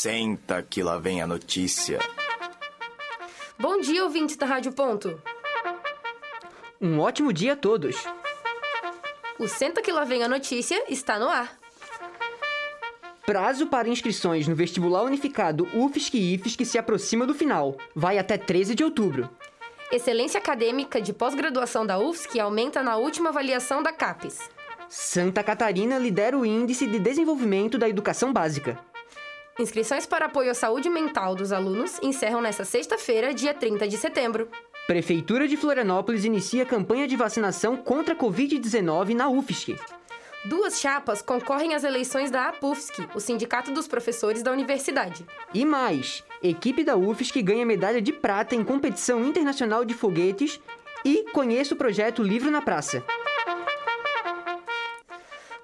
Senta 0.00 0.62
que 0.62 0.80
lá 0.80 0.96
vem 0.96 1.20
a 1.20 1.26
notícia. 1.26 1.98
Bom 3.58 3.80
dia, 3.80 4.04
ouvintes 4.04 4.36
da 4.36 4.46
Rádio 4.46 4.70
Ponto. 4.70 5.20
Um 6.80 7.00
ótimo 7.00 7.32
dia 7.32 7.54
a 7.54 7.56
todos. 7.56 7.96
O 9.40 9.48
Senta 9.48 9.82
que 9.82 9.90
lá 9.90 10.04
vem 10.04 10.22
a 10.22 10.28
notícia 10.28 10.84
está 10.88 11.18
no 11.18 11.28
ar. 11.28 11.58
Prazo 13.26 13.66
para 13.66 13.88
inscrições 13.88 14.46
no 14.46 14.54
vestibular 14.54 15.02
unificado 15.02 15.66
UFSC 15.74 16.16
e 16.16 16.34
IFSC 16.34 16.64
se 16.64 16.78
aproxima 16.78 17.26
do 17.26 17.34
final. 17.34 17.76
Vai 17.92 18.18
até 18.18 18.38
13 18.38 18.76
de 18.76 18.84
outubro. 18.84 19.28
Excelência 19.90 20.38
acadêmica 20.38 21.02
de 21.02 21.12
pós-graduação 21.12 21.84
da 21.84 21.98
UFSC 21.98 22.38
aumenta 22.38 22.84
na 22.84 22.96
última 22.98 23.30
avaliação 23.30 23.82
da 23.82 23.92
CAPES. 23.92 24.48
Santa 24.88 25.42
Catarina 25.42 25.98
lidera 25.98 26.38
o 26.38 26.46
Índice 26.46 26.86
de 26.86 27.00
Desenvolvimento 27.00 27.76
da 27.76 27.88
Educação 27.88 28.32
Básica. 28.32 28.78
Inscrições 29.58 30.06
para 30.06 30.26
apoio 30.26 30.52
à 30.52 30.54
saúde 30.54 30.88
mental 30.88 31.34
dos 31.34 31.50
alunos 31.50 31.98
encerram 32.00 32.40
nesta 32.40 32.64
sexta-feira, 32.64 33.34
dia 33.34 33.52
30 33.52 33.88
de 33.88 33.96
setembro. 33.96 34.48
Prefeitura 34.86 35.48
de 35.48 35.56
Florianópolis 35.56 36.24
inicia 36.24 36.64
campanha 36.64 37.08
de 37.08 37.16
vacinação 37.16 37.76
contra 37.76 38.14
a 38.14 38.16
Covid-19 38.16 39.14
na 39.14 39.28
UFSC. 39.28 39.76
Duas 40.44 40.78
chapas 40.80 41.20
concorrem 41.20 41.74
às 41.74 41.82
eleições 41.82 42.30
da 42.30 42.50
APUFSC, 42.50 43.08
o 43.16 43.18
Sindicato 43.18 43.72
dos 43.72 43.88
Professores 43.88 44.44
da 44.44 44.52
Universidade. 44.52 45.26
E 45.52 45.64
mais, 45.64 46.22
equipe 46.40 46.84
da 46.84 46.96
UFSC 46.96 47.42
ganha 47.42 47.66
medalha 47.66 48.00
de 48.00 48.12
prata 48.12 48.54
em 48.54 48.62
competição 48.62 49.24
internacional 49.24 49.84
de 49.84 49.92
foguetes 49.92 50.60
e 51.04 51.24
conheça 51.32 51.74
o 51.74 51.76
projeto 51.76 52.22
Livro 52.22 52.48
na 52.48 52.62
Praça. 52.62 53.02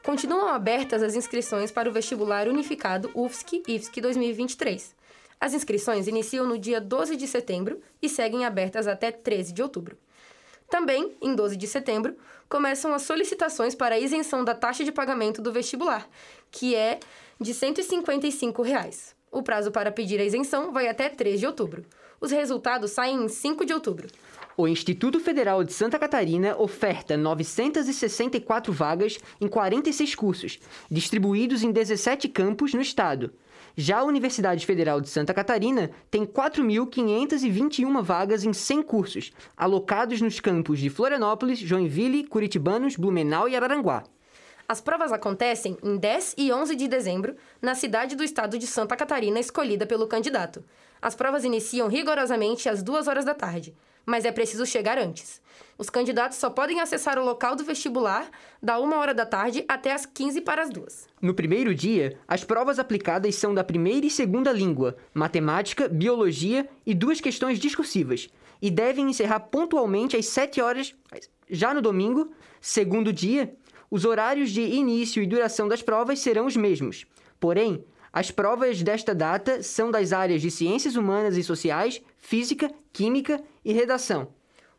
Continuam 0.04 0.48
abertas 0.48 1.02
as 1.02 1.14
inscrições 1.14 1.70
para 1.70 1.88
o 1.88 1.92
vestibular 1.92 2.46
unificado 2.46 3.10
UFSC-IFSC 3.14 4.02
2023. 4.02 4.94
As 5.40 5.54
inscrições 5.54 6.06
iniciam 6.06 6.46
no 6.46 6.58
dia 6.58 6.78
12 6.78 7.16
de 7.16 7.26
setembro 7.26 7.80
e 8.02 8.08
seguem 8.10 8.44
abertas 8.44 8.86
até 8.86 9.10
13 9.10 9.54
de 9.54 9.62
outubro. 9.62 9.96
Também, 10.68 11.16
em 11.22 11.34
12 11.34 11.56
de 11.56 11.66
setembro, 11.66 12.14
começam 12.50 12.92
as 12.92 13.00
solicitações 13.00 13.74
para 13.74 13.94
a 13.94 13.98
isenção 13.98 14.44
da 14.44 14.54
taxa 14.54 14.84
de 14.84 14.92
pagamento 14.92 15.40
do 15.40 15.50
vestibular, 15.50 16.06
que 16.50 16.74
é 16.74 17.00
de 17.40 17.54
155 17.54 18.60
reais. 18.60 19.16
O 19.32 19.42
prazo 19.42 19.70
para 19.70 19.90
pedir 19.90 20.20
a 20.20 20.24
isenção 20.24 20.70
vai 20.70 20.86
até 20.86 21.08
3 21.08 21.40
de 21.40 21.46
outubro. 21.46 21.82
Os 22.20 22.30
resultados 22.30 22.90
saem 22.90 23.24
em 23.24 23.28
5 23.28 23.64
de 23.64 23.72
outubro. 23.72 24.08
O 24.56 24.68
Instituto 24.68 25.18
Federal 25.18 25.64
de 25.64 25.72
Santa 25.72 25.98
Catarina 25.98 26.56
oferta 26.56 27.16
964 27.16 28.72
vagas 28.72 29.18
em 29.40 29.48
46 29.48 30.14
cursos, 30.14 30.60
distribuídos 30.88 31.64
em 31.64 31.72
17 31.72 32.28
campos 32.28 32.72
no 32.72 32.80
estado. 32.80 33.32
Já 33.76 33.98
a 33.98 34.04
Universidade 34.04 34.64
Federal 34.64 35.00
de 35.00 35.08
Santa 35.08 35.34
Catarina 35.34 35.90
tem 36.08 36.24
4.521 36.24 38.00
vagas 38.00 38.44
em 38.44 38.52
100 38.52 38.82
cursos, 38.84 39.32
alocados 39.56 40.20
nos 40.20 40.38
campos 40.38 40.78
de 40.78 40.88
Florianópolis, 40.88 41.58
Joinville, 41.58 42.24
Curitibanos, 42.24 42.94
Blumenau 42.94 43.48
e 43.48 43.56
Araranguá. 43.56 44.04
As 44.68 44.80
provas 44.80 45.10
acontecem 45.10 45.76
em 45.82 45.96
10 45.96 46.36
e 46.38 46.52
11 46.52 46.76
de 46.76 46.86
dezembro, 46.86 47.34
na 47.60 47.74
cidade 47.74 48.14
do 48.14 48.22
estado 48.22 48.56
de 48.56 48.68
Santa 48.68 48.94
Catarina 48.94 49.40
escolhida 49.40 49.84
pelo 49.84 50.06
candidato. 50.06 50.64
As 51.02 51.16
provas 51.16 51.44
iniciam 51.44 51.88
rigorosamente 51.88 52.68
às 52.68 52.84
2 52.84 53.08
horas 53.08 53.24
da 53.24 53.34
tarde 53.34 53.74
mas 54.06 54.24
é 54.24 54.32
preciso 54.32 54.66
chegar 54.66 54.98
antes. 54.98 55.42
Os 55.76 55.90
candidatos 55.90 56.38
só 56.38 56.50
podem 56.50 56.80
acessar 56.80 57.18
o 57.18 57.24
local 57.24 57.56
do 57.56 57.64
vestibular 57.64 58.30
da 58.62 58.78
1 58.78 58.92
hora 58.92 59.12
da 59.12 59.26
tarde 59.26 59.64
até 59.66 59.92
as 59.92 60.06
15 60.06 60.40
para 60.42 60.62
as 60.62 60.70
2. 60.70 61.08
No 61.20 61.34
primeiro 61.34 61.74
dia, 61.74 62.16
as 62.28 62.44
provas 62.44 62.78
aplicadas 62.78 63.34
são 63.34 63.52
da 63.52 63.64
primeira 63.64 64.06
e 64.06 64.10
segunda 64.10 64.52
língua, 64.52 64.96
matemática, 65.12 65.88
biologia 65.88 66.68
e 66.86 66.94
duas 66.94 67.20
questões 67.20 67.58
discursivas, 67.58 68.28
e 68.62 68.70
devem 68.70 69.10
encerrar 69.10 69.40
pontualmente 69.40 70.16
às 70.16 70.26
7 70.26 70.60
horas. 70.60 70.94
Já 71.50 71.74
no 71.74 71.82
domingo, 71.82 72.32
segundo 72.60 73.12
dia, 73.12 73.54
os 73.90 74.04
horários 74.04 74.50
de 74.50 74.62
início 74.62 75.22
e 75.22 75.26
duração 75.26 75.66
das 75.66 75.82
provas 75.82 76.20
serão 76.20 76.46
os 76.46 76.56
mesmos. 76.56 77.04
Porém, 77.40 77.84
as 78.12 78.30
provas 78.30 78.80
desta 78.80 79.12
data 79.12 79.60
são 79.60 79.90
das 79.90 80.12
áreas 80.12 80.40
de 80.40 80.50
Ciências 80.50 80.94
Humanas 80.94 81.36
e 81.36 81.42
Sociais, 81.42 82.00
Física, 82.16 82.70
Química 82.92 83.42
e 83.64 83.72
Redação. 83.72 84.28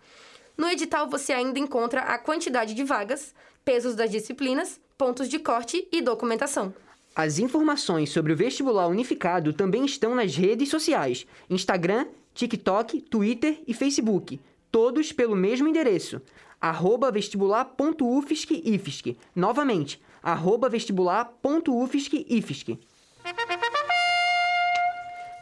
No 0.56 0.70
edital 0.70 1.10
você 1.10 1.34
ainda 1.34 1.58
encontra 1.58 2.02
a 2.02 2.20
quantidade 2.20 2.76
de 2.76 2.84
vagas, 2.84 3.34
pesos 3.66 3.96
das 3.96 4.12
disciplinas, 4.12 4.80
pontos 4.96 5.28
de 5.28 5.40
corte 5.40 5.88
e 5.92 6.00
documentação. 6.02 6.72
As 7.16 7.40
informações 7.40 8.12
sobre 8.12 8.32
o 8.32 8.36
vestibular 8.36 8.88
unificado 8.88 9.52
também 9.52 9.84
estão 9.86 10.14
nas 10.14 10.36
redes 10.36 10.70
sociais: 10.70 11.26
Instagram, 11.50 12.06
TikTok, 12.38 13.02
Twitter 13.02 13.64
e 13.68 13.74
Facebook, 13.74 14.40
todos 14.72 15.12
pelo 15.12 15.36
mesmo 15.36 15.68
endereço, 15.68 16.22
arroba 16.62 17.12
vestibular.ufsc 17.12 19.18
Novamente, 19.36 20.00
arroba 20.22 20.70
vestibular.ufsc 20.70 22.78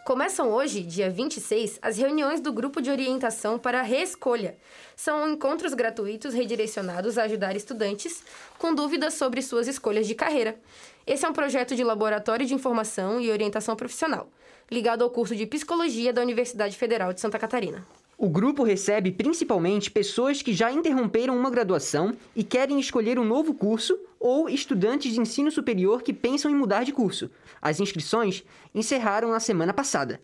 Começam 0.06 0.52
hoje, 0.52 0.84
dia 0.84 1.10
26, 1.10 1.80
as 1.82 1.98
reuniões 1.98 2.40
do 2.40 2.54
Grupo 2.54 2.80
de 2.80 2.92
Orientação 2.92 3.58
para 3.58 3.80
a 3.80 3.82
Reescolha. 3.82 4.56
São 4.96 5.28
encontros 5.28 5.74
gratuitos 5.74 6.32
redirecionados 6.32 7.18
a 7.18 7.24
ajudar 7.24 7.56
estudantes 7.56 8.24
com 8.60 8.76
dúvidas 8.76 9.16
sobre 9.16 9.42
suas 9.42 9.68
escolhas 9.68 10.06
de 10.06 10.14
carreira. 10.14 10.60
Esse 11.08 11.26
é 11.26 11.28
um 11.28 11.34
projeto 11.34 11.76
de 11.76 11.84
laboratório 11.84 12.46
de 12.46 12.54
informação 12.54 13.20
e 13.20 13.32
orientação 13.32 13.76
profissional, 13.76 14.30
ligado 14.70 15.04
ao 15.04 15.10
curso 15.10 15.36
de 15.36 15.48
Psicologia 15.48 16.14
da 16.14 16.22
Universidade 16.22 16.78
Federal 16.78 17.12
de 17.12 17.20
Santa 17.20 17.40
Catarina. 17.40 17.84
O 18.18 18.30
grupo 18.30 18.64
recebe 18.64 19.12
principalmente 19.12 19.92
pessoas 19.92 20.42
que 20.42 20.54
já 20.54 20.72
interromperam 20.72 21.38
uma 21.38 21.50
graduação 21.50 22.14
e 22.34 22.46
querem 22.46 22.80
escolher 22.80 23.20
um 23.20 23.26
novo 23.26 23.54
curso 23.54 24.00
ou 24.18 24.48
estudantes 24.48 25.14
de 25.14 25.20
ensino 25.20 25.52
superior 25.52 26.02
que 26.02 26.14
pensam 26.14 26.50
em 26.50 26.56
mudar 26.56 26.86
de 26.86 26.94
curso. 26.94 27.30
As 27.62 27.82
inscrições 27.82 28.44
encerraram 28.74 29.32
na 29.32 29.42
semana 29.42 29.74
passada. 29.74 30.22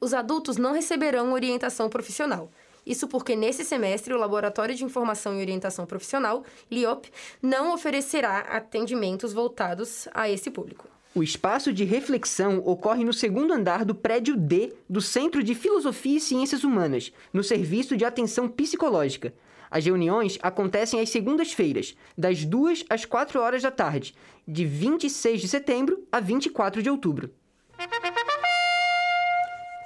Os 0.00 0.14
adultos 0.14 0.56
não 0.56 0.72
receberão 0.72 1.32
orientação 1.32 1.88
profissional. 1.88 2.50
Isso 2.86 3.08
porque 3.08 3.34
nesse 3.34 3.64
semestre 3.64 4.14
o 4.14 4.18
Laboratório 4.18 4.74
de 4.74 4.84
Informação 4.84 5.34
e 5.34 5.40
Orientação 5.40 5.86
Profissional, 5.86 6.44
LIOP, 6.70 7.10
não 7.42 7.74
oferecerá 7.74 8.40
atendimentos 8.40 9.32
voltados 9.32 10.06
a 10.12 10.28
esse 10.28 10.50
público. 10.50 10.93
O 11.16 11.22
espaço 11.22 11.72
de 11.72 11.84
reflexão 11.84 12.60
ocorre 12.66 13.04
no 13.04 13.12
segundo 13.12 13.52
andar 13.52 13.84
do 13.84 13.94
prédio 13.94 14.36
D 14.36 14.72
do 14.90 15.00
Centro 15.00 15.44
de 15.44 15.54
Filosofia 15.54 16.16
e 16.16 16.20
Ciências 16.20 16.64
Humanas, 16.64 17.12
no 17.32 17.44
Serviço 17.44 17.96
de 17.96 18.04
Atenção 18.04 18.48
Psicológica. 18.48 19.32
As 19.70 19.84
reuniões 19.84 20.40
acontecem 20.42 21.00
às 21.00 21.10
segundas-feiras, 21.10 21.96
das 22.18 22.44
2 22.44 22.86
às 22.90 23.04
4 23.04 23.40
horas 23.40 23.62
da 23.62 23.70
tarde, 23.70 24.12
de 24.46 24.64
26 24.64 25.40
de 25.40 25.46
setembro 25.46 26.04
a 26.10 26.18
24 26.18 26.82
de 26.82 26.90
outubro. 26.90 27.30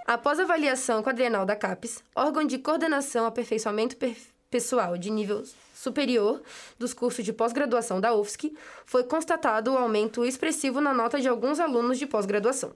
Após 0.06 0.41
avaliação 0.41 1.03
quadrienal 1.03 1.44
da 1.44 1.55
CAPES, 1.55 2.03
órgão 2.17 2.44
de 2.44 2.56
coordenação 2.56 3.27
aperfeiçoamento 3.27 3.97
pessoal 4.50 4.97
de 4.97 5.11
nível 5.11 5.43
superior 5.79 6.43
dos 6.77 6.93
cursos 6.93 7.25
de 7.25 7.33
pós-graduação 7.33 8.01
da 8.01 8.13
UFSC, 8.13 8.53
foi 8.85 9.05
constatado 9.05 9.73
o 9.73 9.79
aumento 9.79 10.25
expressivo 10.25 10.81
na 10.81 10.93
nota 10.93 11.21
de 11.21 11.29
alguns 11.29 11.61
alunos 11.61 11.99
de 11.99 12.07
pós-graduação. 12.07 12.73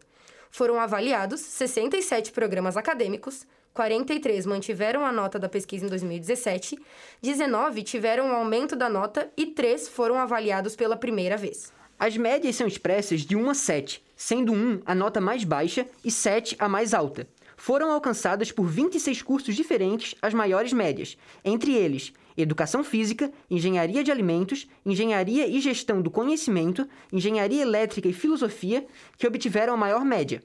Foram 0.51 0.79
avaliados 0.79 1.41
67 1.41 2.31
programas 2.31 2.77
acadêmicos, 2.77 3.45
43 3.75 4.47
mantiveram 4.47 5.05
a 5.05 5.11
nota 5.11 5.39
da 5.39 5.49
pesquisa 5.49 5.85
em 5.85 5.89
2017, 5.89 6.79
19 7.21 7.83
tiveram 7.83 8.27
um 8.27 8.35
aumento 8.35 8.77
da 8.77 8.89
nota 8.89 9.29
e 9.37 9.47
3 9.47 9.89
foram 9.89 10.17
avaliados 10.19 10.77
pela 10.77 10.97
primeira 10.97 11.37
vez. 11.37 11.73
As 11.99 12.17
médias 12.17 12.55
são 12.55 12.67
expressas 12.67 13.23
de 13.23 13.35
1 13.35 13.51
a 13.51 13.55
7, 13.55 14.05
sendo 14.15 14.53
1 14.53 14.83
a 14.85 14.95
nota 14.95 15.21
mais 15.21 15.43
baixa 15.43 15.87
e 16.05 16.11
7 16.11 16.55
a 16.59 16.69
mais 16.69 16.95
alta 16.95 17.27
foram 17.57 17.91
alcançadas 17.91 18.51
por 18.51 18.67
26 18.67 19.23
cursos 19.23 19.55
diferentes 19.55 20.15
as 20.21 20.35
maiores 20.35 20.73
médias, 20.73 21.17
entre 21.45 21.75
eles 21.75 22.13
Educação 22.37 22.83
Física, 22.83 23.31
Engenharia 23.51 24.03
de 24.03 24.11
Alimentos, 24.11 24.67
Engenharia 24.85 25.47
e 25.47 25.61
Gestão 25.61 26.01
do 26.01 26.11
Conhecimento, 26.11 26.89
Engenharia 27.13 27.63
Elétrica 27.63 28.09
e 28.09 28.13
Filosofia, 28.13 28.87
que 29.19 29.27
obtiveram 29.27 29.75
a 29.75 29.77
maior 29.77 30.05
média. 30.05 30.43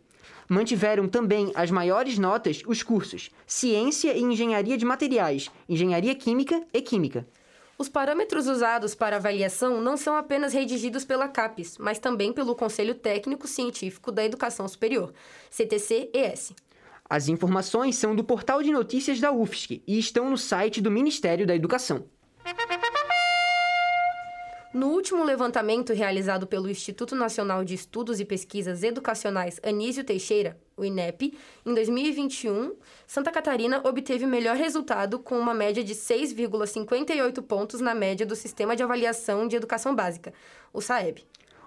Mantiveram 0.50 1.08
também 1.08 1.52
as 1.56 1.72
maiores 1.72 2.18
notas 2.18 2.62
os 2.66 2.82
cursos 2.82 3.30
Ciência 3.46 4.14
e 4.14 4.22
Engenharia 4.22 4.78
de 4.78 4.86
Materiais, 4.86 5.50
Engenharia 5.68 6.16
Química 6.16 6.62
e 6.74 6.82
Química. 6.82 7.28
Os 7.78 7.88
parâmetros 7.88 8.48
usados 8.48 8.96
para 8.96 9.18
avaliação 9.18 9.80
não 9.80 9.96
são 9.96 10.16
apenas 10.16 10.52
redigidos 10.52 11.06
pela 11.06 11.28
CAPES, 11.28 11.78
mas 11.78 12.00
também 12.00 12.34
pelo 12.34 12.56
Conselho 12.56 12.96
Técnico 12.96 13.48
Científico 13.48 14.12
da 14.12 14.26
Educação 14.26 14.68
Superior, 14.68 15.14
CTC-ES. 15.52 16.54
As 17.10 17.30
informações 17.30 17.96
são 17.96 18.14
do 18.14 18.24
portal 18.24 18.62
de 18.62 18.70
notícias 18.70 19.20
da 19.22 19.32
UFSC 19.32 19.82
e 19.88 19.98
estão 19.98 20.30
no 20.30 20.38
site 20.38 20.82
do 20.82 20.92
Ministério 20.92 21.48
da 21.48 21.56
Educação. 21.56 22.06
No 24.74 24.88
último 24.90 25.24
levantamento 25.24 25.94
realizado 25.94 26.46
pelo 26.46 26.70
Instituto 26.70 27.16
Nacional 27.16 27.64
de 27.64 27.74
Estudos 27.74 28.20
e 28.20 28.26
Pesquisas 28.26 28.84
Educacionais 28.84 29.58
Anísio 29.64 30.04
Teixeira, 30.04 30.60
o 30.76 30.84
INEP, 30.84 31.34
em 31.66 31.74
2021, 31.74 32.76
Santa 33.08 33.32
Catarina 33.32 33.82
obteve 33.86 34.26
o 34.26 34.28
melhor 34.28 34.58
resultado 34.58 35.18
com 35.18 35.40
uma 35.40 35.54
média 35.54 35.84
de 35.84 35.96
6,58 35.96 37.42
pontos 37.42 37.80
na 37.80 37.96
média 37.96 38.26
do 38.26 38.36
Sistema 38.36 38.76
de 38.76 38.84
Avaliação 38.84 39.48
de 39.48 39.56
Educação 39.56 39.96
Básica, 39.96 40.34
o 40.74 40.82
SAEB. 40.82 41.24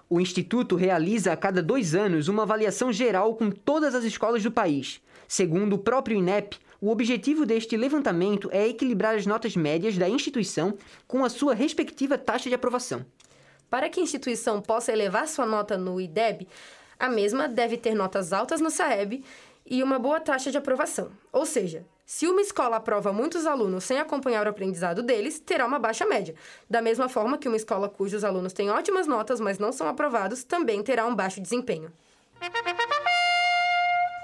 O 0.07 0.19
Instituto 0.19 0.75
realiza 0.75 1.33
a 1.33 1.37
cada 1.37 1.63
dois 1.63 1.95
anos 1.95 2.27
uma 2.27 2.43
avaliação 2.43 2.93
geral 2.93 3.33
com 3.35 3.49
todas 3.49 3.95
as 3.95 4.03
escolas 4.03 4.43
do 4.43 4.51
país. 4.51 5.01
Segundo 5.31 5.77
o 5.77 5.79
próprio 5.79 6.17
INEP, 6.17 6.57
o 6.81 6.89
objetivo 6.91 7.45
deste 7.45 7.77
levantamento 7.77 8.49
é 8.51 8.67
equilibrar 8.67 9.15
as 9.15 9.25
notas 9.25 9.55
médias 9.55 9.97
da 9.97 10.09
instituição 10.09 10.77
com 11.07 11.23
a 11.23 11.29
sua 11.29 11.53
respectiva 11.53 12.17
taxa 12.17 12.49
de 12.49 12.55
aprovação. 12.55 13.05
Para 13.69 13.87
que 13.87 14.01
a 14.01 14.03
instituição 14.03 14.61
possa 14.61 14.91
elevar 14.91 15.25
sua 15.29 15.45
nota 15.45 15.77
no 15.77 16.01
IDEB, 16.01 16.49
a 16.99 17.07
mesma 17.07 17.47
deve 17.47 17.77
ter 17.77 17.95
notas 17.95 18.33
altas 18.33 18.59
no 18.59 18.69
SAEB 18.69 19.23
e 19.65 19.81
uma 19.81 19.97
boa 19.97 20.19
taxa 20.19 20.51
de 20.51 20.57
aprovação. 20.57 21.09
Ou 21.31 21.45
seja, 21.45 21.85
se 22.05 22.27
uma 22.27 22.41
escola 22.41 22.75
aprova 22.75 23.13
muitos 23.13 23.45
alunos 23.45 23.85
sem 23.85 23.99
acompanhar 23.99 24.45
o 24.45 24.49
aprendizado 24.49 25.01
deles, 25.01 25.39
terá 25.39 25.65
uma 25.65 25.79
baixa 25.79 26.05
média. 26.05 26.35
Da 26.69 26.81
mesma 26.81 27.07
forma 27.07 27.37
que 27.37 27.47
uma 27.47 27.55
escola 27.55 27.87
cujos 27.87 28.25
alunos 28.25 28.51
têm 28.51 28.69
ótimas 28.69 29.07
notas, 29.07 29.39
mas 29.39 29.57
não 29.57 29.71
são 29.71 29.87
aprovados, 29.87 30.43
também 30.43 30.83
terá 30.83 31.07
um 31.07 31.15
baixo 31.15 31.39
desempenho. 31.39 31.89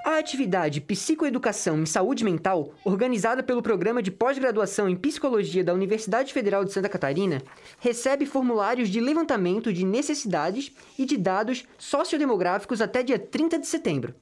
A 0.07 0.19
atividade 0.19 0.79
Psicoeducação 0.79 1.81
em 1.81 1.85
Saúde 1.85 2.23
Mental, 2.23 2.73
organizada 2.85 3.43
pelo 3.43 3.61
Programa 3.61 4.01
de 4.01 4.09
Pós-Graduação 4.09 4.87
em 4.87 4.95
Psicologia 4.95 5.65
da 5.65 5.73
Universidade 5.73 6.31
Federal 6.31 6.63
de 6.63 6.71
Santa 6.71 6.87
Catarina, 6.87 7.43
recebe 7.77 8.25
formulários 8.25 8.87
de 8.87 9.01
levantamento 9.01 9.73
de 9.73 9.85
necessidades 9.85 10.71
e 10.97 11.03
de 11.03 11.17
dados 11.17 11.65
sociodemográficos 11.77 12.81
até 12.81 13.03
dia 13.03 13.19
30 13.19 13.59
de 13.59 13.67
setembro. 13.67 14.15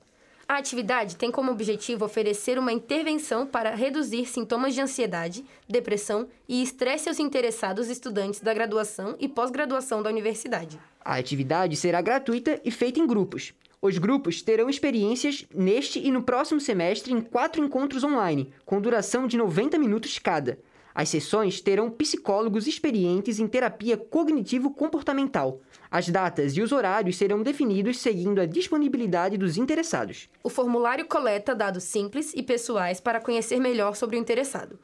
A 0.49 0.57
atividade 0.57 1.17
tem 1.17 1.29
como 1.29 1.51
objetivo 1.51 2.03
oferecer 2.03 2.57
uma 2.57 2.73
intervenção 2.73 3.45
para 3.45 3.75
reduzir 3.75 4.25
sintomas 4.25 4.73
de 4.73 4.81
ansiedade, 4.81 5.45
depressão 5.69 6.27
e 6.49 6.63
estresse 6.63 7.09
aos 7.09 7.19
interessados 7.19 7.91
estudantes 7.91 8.41
da 8.41 8.55
graduação 8.55 9.15
e 9.19 9.27
pós-graduação 9.27 10.01
da 10.01 10.09
universidade. 10.09 10.79
A 10.99 11.13
atividade 11.17 11.75
será 11.75 12.01
gratuita 12.01 12.59
e 12.65 12.71
feita 12.71 12.99
em 12.99 13.05
grupos. 13.05 13.53
Os 13.81 13.97
grupos 13.97 14.41
terão 14.41 14.69
experiências 14.69 15.45
neste 15.53 15.99
e 15.99 16.11
no 16.11 16.23
próximo 16.23 16.59
semestre 16.59 17.13
em 17.13 17.21
quatro 17.21 17.63
encontros 17.63 18.03
online, 18.03 18.51
com 18.65 18.81
duração 18.81 19.27
de 19.27 19.37
90 19.37 19.77
minutos 19.77 20.17
cada. 20.19 20.59
As 20.95 21.09
sessões 21.09 21.59
terão 21.59 21.91
psicólogos 21.91 22.67
experientes 22.67 23.37
em 23.37 23.47
terapia 23.47 23.97
cognitivo-comportamental. 23.97 25.59
As 25.91 26.07
datas 26.07 26.55
e 26.55 26.61
os 26.61 26.71
horários 26.71 27.17
serão 27.17 27.43
definidos 27.43 27.99
seguindo 27.99 28.39
a 28.39 28.45
disponibilidade 28.45 29.37
dos 29.37 29.57
interessados. 29.57 30.29
O 30.41 30.49
formulário 30.49 31.05
coleta 31.05 31.53
dados 31.53 31.83
simples 31.83 32.33
e 32.33 32.41
pessoais 32.41 33.01
para 33.01 33.19
conhecer 33.19 33.59
melhor 33.59 33.93
sobre 33.93 34.15
o 34.15 34.19
interessado. 34.19 34.79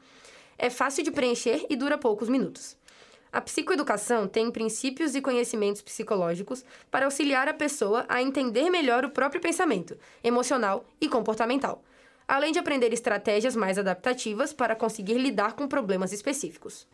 É 0.58 0.68
fácil 0.68 1.02
de 1.02 1.10
preencher 1.10 1.64
e 1.70 1.76
dura 1.76 1.96
poucos 1.96 2.28
minutos. 2.28 2.76
A 3.32 3.40
psicoeducação 3.40 4.28
tem 4.28 4.50
princípios 4.50 5.14
e 5.14 5.22
conhecimentos 5.22 5.80
psicológicos 5.80 6.62
para 6.90 7.06
auxiliar 7.06 7.48
a 7.48 7.54
pessoa 7.54 8.04
a 8.06 8.20
entender 8.20 8.68
melhor 8.68 9.06
o 9.06 9.10
próprio 9.10 9.40
pensamento, 9.40 9.96
emocional 10.22 10.84
e 11.00 11.08
comportamental, 11.08 11.82
além 12.28 12.52
de 12.52 12.58
aprender 12.58 12.92
estratégias 12.92 13.56
mais 13.56 13.78
adaptativas 13.78 14.52
para 14.52 14.76
conseguir 14.76 15.14
lidar 15.14 15.54
com 15.54 15.66
problemas 15.66 16.12
específicos. 16.12 16.86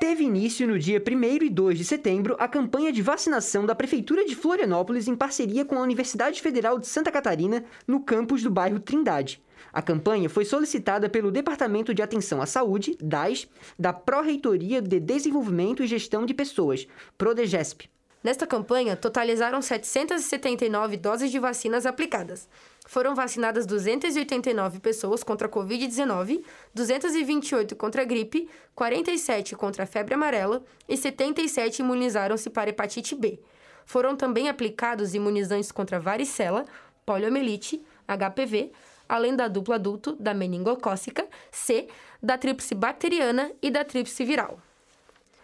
Teve 0.00 0.24
início 0.24 0.66
no 0.66 0.78
dia 0.78 1.00
1 1.06 1.44
e 1.44 1.50
2 1.50 1.76
de 1.76 1.84
setembro 1.84 2.34
a 2.38 2.48
campanha 2.48 2.90
de 2.90 3.02
vacinação 3.02 3.66
da 3.66 3.74
Prefeitura 3.74 4.24
de 4.24 4.34
Florianópolis 4.34 5.08
em 5.08 5.14
parceria 5.14 5.62
com 5.62 5.76
a 5.76 5.82
Universidade 5.82 6.40
Federal 6.40 6.78
de 6.78 6.86
Santa 6.86 7.12
Catarina, 7.12 7.66
no 7.86 8.00
campus 8.00 8.42
do 8.42 8.50
bairro 8.50 8.80
Trindade. 8.80 9.42
A 9.72 9.82
campanha 9.82 10.30
foi 10.30 10.44
solicitada 10.44 11.08
pelo 11.08 11.30
Departamento 11.30 11.92
de 11.92 12.00
Atenção 12.00 12.40
à 12.40 12.46
Saúde, 12.46 12.96
DAS, 13.00 13.46
da 13.78 13.92
Pró-Reitoria 13.92 14.80
de 14.80 14.98
Desenvolvimento 14.98 15.82
e 15.82 15.86
Gestão 15.86 16.24
de 16.24 16.32
Pessoas, 16.32 16.86
PRODEGESP. 17.18 17.90
Nesta 18.22 18.46
campanha, 18.46 18.96
totalizaram 18.96 19.60
779 19.60 20.96
doses 20.96 21.30
de 21.30 21.40
vacinas 21.40 21.84
aplicadas. 21.84 22.48
Foram 22.86 23.16
vacinadas 23.16 23.66
289 23.66 24.78
pessoas 24.78 25.24
contra 25.24 25.48
a 25.48 25.50
Covid-19, 25.50 26.44
228 26.72 27.74
contra 27.74 28.02
a 28.02 28.04
gripe, 28.04 28.48
47 28.76 29.56
contra 29.56 29.82
a 29.82 29.86
febre 29.86 30.14
amarela 30.14 30.62
e 30.88 30.96
77 30.96 31.80
imunizaram-se 31.80 32.48
para 32.48 32.70
hepatite 32.70 33.16
B. 33.16 33.40
Foram 33.84 34.14
também 34.14 34.48
aplicados 34.48 35.14
imunizantes 35.14 35.72
contra 35.72 35.98
varicela, 35.98 36.64
poliomielite, 37.04 37.82
HPV, 38.06 38.70
além 39.12 39.36
da 39.36 39.46
dupla 39.46 39.74
adulto, 39.74 40.16
da 40.18 40.32
meningocócica, 40.32 41.26
C, 41.50 41.86
da 42.22 42.38
tríplice 42.38 42.74
bacteriana 42.74 43.52
e 43.60 43.70
da 43.70 43.84
tríplice 43.84 44.24
viral. 44.24 44.58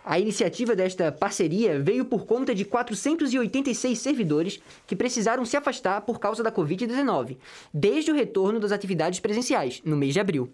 A 0.02 0.18
iniciativa 0.18 0.74
desta 0.74 1.12
parceria 1.12 1.78
veio 1.78 2.06
por 2.06 2.24
conta 2.24 2.54
de 2.54 2.64
486 2.64 3.98
servidores 3.98 4.58
que 4.86 4.96
precisaram 4.96 5.44
se 5.44 5.54
afastar 5.54 6.00
por 6.00 6.18
causa 6.18 6.42
da 6.42 6.50
Covid-19, 6.50 7.36
desde 7.74 8.10
o 8.10 8.14
retorno 8.14 8.58
das 8.58 8.72
atividades 8.72 9.20
presenciais, 9.20 9.82
no 9.84 9.98
mês 9.98 10.14
de 10.14 10.20
abril. 10.20 10.50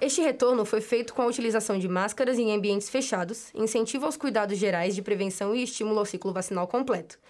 Este 0.00 0.20
retorno 0.20 0.64
foi 0.64 0.80
feito 0.80 1.14
com 1.14 1.22
a 1.22 1.26
utilização 1.26 1.78
de 1.78 1.86
máscaras 1.86 2.40
em 2.40 2.52
ambientes 2.52 2.90
fechados, 2.90 3.54
incentivo 3.54 4.06
aos 4.06 4.16
cuidados 4.16 4.58
gerais 4.58 4.96
de 4.96 5.02
prevenção 5.02 5.54
e 5.54 5.62
estímulo 5.62 6.00
ao 6.00 6.06
ciclo 6.06 6.32
vacinal 6.32 6.66
completo. 6.66 7.20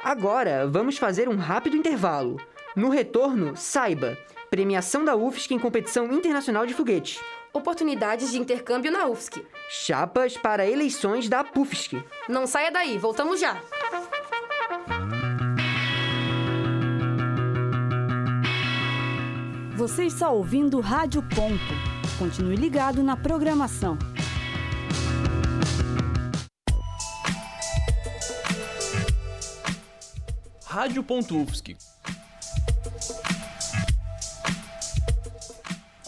Agora, 0.00 0.68
vamos 0.68 0.96
fazer 0.96 1.28
um 1.28 1.34
rápido 1.34 1.76
intervalo. 1.76 2.36
No 2.76 2.88
retorno, 2.88 3.56
saiba 3.56 4.16
Premiação 4.52 5.02
da 5.02 5.16
UFSC 5.16 5.54
em 5.54 5.58
competição 5.58 6.12
internacional 6.12 6.66
de 6.66 6.74
foguete. 6.74 7.18
Oportunidades 7.54 8.32
de 8.32 8.38
intercâmbio 8.38 8.92
na 8.92 9.06
UFSC. 9.06 9.46
Chapas 9.70 10.36
para 10.36 10.68
eleições 10.68 11.26
da 11.26 11.42
PUFSC. 11.42 12.04
Não 12.28 12.46
saia 12.46 12.70
daí, 12.70 12.98
voltamos 12.98 13.40
já. 13.40 13.58
Você 19.74 20.04
está 20.04 20.28
ouvindo 20.28 20.80
Rádio 20.80 21.22
Ponto. 21.22 22.18
Continue 22.18 22.56
ligado 22.56 23.02
na 23.02 23.16
programação. 23.16 23.96
Rádio.UFSC 30.66 31.74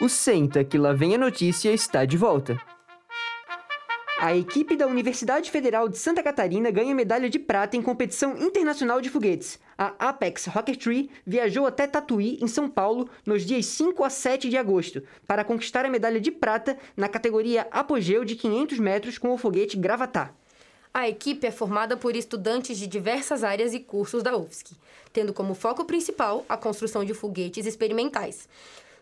O 0.00 0.08
Senta 0.08 0.64
que 0.64 0.76
lá 0.76 0.92
vem 0.92 1.14
a 1.14 1.18
notícia 1.18 1.72
está 1.72 2.04
de 2.04 2.16
volta. 2.16 2.60
A 4.18 4.34
equipe 4.36 4.74
da 4.74 4.88
Universidade 4.88 5.52
Federal 5.52 5.88
de 5.88 5.96
Santa 5.98 6.20
Catarina 6.20 6.68
ganha 6.70 6.94
medalha 6.94 7.30
de 7.30 7.38
prata 7.38 7.76
em 7.76 7.82
competição 7.82 8.36
internacional 8.36 9.00
de 9.00 9.08
foguetes. 9.08 9.60
A 9.78 9.94
Apex 10.08 10.46
Rocketry 10.46 11.10
viajou 11.24 11.64
até 11.64 11.86
Tatuí, 11.86 12.38
em 12.42 12.48
São 12.48 12.68
Paulo, 12.68 13.08
nos 13.24 13.44
dias 13.44 13.66
5 13.66 14.02
a 14.02 14.10
7 14.10 14.48
de 14.48 14.56
agosto, 14.56 15.00
para 15.28 15.44
conquistar 15.44 15.84
a 15.84 15.90
medalha 15.90 16.20
de 16.20 16.32
prata 16.32 16.76
na 16.96 17.08
categoria 17.08 17.68
Apogeu 17.70 18.24
de 18.24 18.34
500 18.34 18.78
metros 18.80 19.16
com 19.16 19.32
o 19.32 19.38
foguete 19.38 19.76
Gravatar. 19.76 20.34
A 20.92 21.08
equipe 21.08 21.46
é 21.46 21.50
formada 21.50 21.96
por 21.96 22.16
estudantes 22.16 22.78
de 22.78 22.86
diversas 22.86 23.44
áreas 23.44 23.74
e 23.74 23.80
cursos 23.80 24.22
da 24.22 24.36
UFSC, 24.36 24.74
tendo 25.12 25.32
como 25.32 25.54
foco 25.54 25.84
principal 25.84 26.44
a 26.48 26.56
construção 26.56 27.04
de 27.04 27.14
foguetes 27.14 27.66
experimentais. 27.66 28.48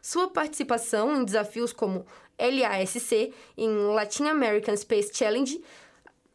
Sua 0.03 0.29
participação 0.29 1.17
em 1.17 1.25
desafios 1.25 1.73
como 1.73 2.05
LASC, 2.37 3.33
em 3.57 3.69
Latin 3.95 4.25
American 4.25 4.77
Space 4.77 5.13
Challenge, 5.15 5.63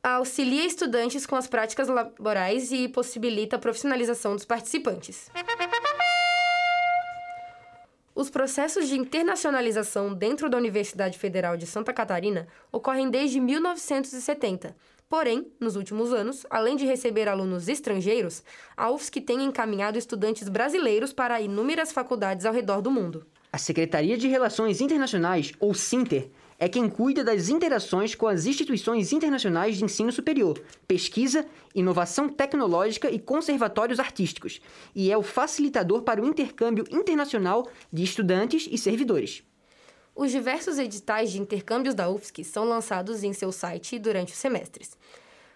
auxilia 0.02 0.66
estudantes 0.66 1.26
com 1.26 1.36
as 1.36 1.48
práticas 1.48 1.90
laborais 1.90 2.72
e 2.72 2.88
possibilita 2.88 3.58
a 3.58 3.60
profissionalização 3.60 4.36
dos 4.36 4.46
participantes. 4.46 5.30
Os 8.16 8.30
processos 8.30 8.88
de 8.88 8.98
internacionalização 8.98 10.14
dentro 10.14 10.50
da 10.50 10.58
Universidade 10.58 11.20
Federal 11.20 11.58
de 11.58 11.68
Santa 11.68 11.92
Catarina 11.92 12.48
ocorrem 12.72 13.10
desde 13.10 13.42
1970 13.42 14.74
Porém, 15.10 15.50
nos 15.58 15.78
últimos 15.78 16.12
anos, 16.12 16.46
além 16.50 16.76
de 16.76 16.86
receber 16.86 17.30
alunos 17.30 17.70
estrangeiros, 17.70 18.44
a 18.76 18.92
UFSC 18.92 19.22
tem 19.22 19.42
encaminhado 19.42 19.98
estudantes 19.98 20.50
brasileiros 20.50 21.14
para 21.14 21.40
inúmeras 21.40 21.94
faculdades 21.94 22.46
ao 22.46 22.54
redor 22.54 22.82
do 22.82 22.92
mundo. 22.92 23.26
A 23.52 23.58
Secretaria 23.58 24.18
de 24.18 24.28
Relações 24.28 24.82
Internacionais, 24.82 25.54
ou 25.60 25.74
SINTER, 25.74 26.30
é 26.60 26.68
quem 26.68 26.90
cuida 26.90 27.24
das 27.24 27.50
interações 27.50 28.14
com 28.14 28.28
as 28.28 28.46
instituições 28.46 29.14
internacionais 29.14 29.78
de 29.78 29.86
ensino 29.86 30.12
superior, 30.12 30.62
pesquisa, 30.88 31.46
inovação 31.74 32.28
tecnológica 32.28 33.10
e 33.10 33.20
conservatórios 33.20 34.00
artísticos, 34.00 34.60
e 34.94 35.12
é 35.12 35.18
o 35.18 35.24
facilitador 35.24 36.02
para 36.02 36.22
o 36.22 36.26
intercâmbio 36.26 36.84
internacional 36.92 37.70
de 37.94 38.04
estudantes 38.04 38.68
e 38.70 38.78
servidores. 38.78 39.44
Os 40.16 40.32
diversos 40.32 40.80
editais 40.80 41.32
de 41.32 41.40
intercâmbios 41.40 41.94
da 41.94 42.10
UFSC 42.10 42.44
são 42.44 42.66
lançados 42.66 43.24
em 43.24 43.34
seu 43.34 43.52
site 43.52 44.00
durante 44.00 44.34
os 44.34 44.40
semestres. 44.40 44.98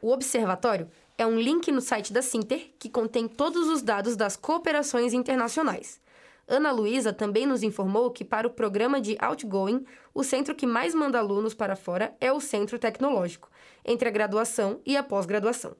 O 0.00 0.10
Observatório 0.10 0.88
é 1.18 1.26
um 1.26 1.38
link 1.38 1.70
no 1.70 1.82
site 1.82 2.10
da 2.10 2.22
Sinter 2.22 2.70
que 2.78 2.88
contém 2.88 3.28
todos 3.28 3.68
os 3.68 3.82
dados 3.82 4.16
das 4.16 4.34
cooperações 4.34 5.12
internacionais. 5.12 6.00
Ana 6.48 6.72
Luísa 6.72 7.12
também 7.12 7.44
nos 7.44 7.62
informou 7.62 8.10
que, 8.10 8.24
para 8.24 8.46
o 8.46 8.50
programa 8.50 8.98
de 8.98 9.14
Outgoing, 9.20 9.84
o 10.14 10.24
centro 10.24 10.54
que 10.54 10.66
mais 10.66 10.94
manda 10.94 11.18
alunos 11.18 11.52
para 11.52 11.76
fora 11.76 12.16
é 12.18 12.32
o 12.32 12.40
Centro 12.40 12.78
Tecnológico, 12.78 13.50
entre 13.84 14.08
a 14.08 14.10
graduação 14.10 14.80
e 14.86 14.96
a 14.96 15.02
pós-graduação. 15.02 15.76